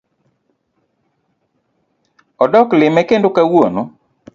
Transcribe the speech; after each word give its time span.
Odok 2.43 2.67
lime 2.79 3.01
kendo 3.09 3.27
kawuono 3.35 3.81